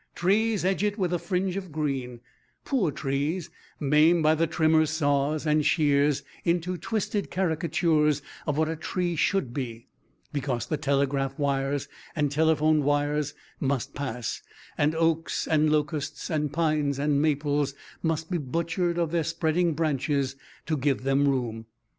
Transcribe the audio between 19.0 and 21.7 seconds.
their spreading branches to give them room.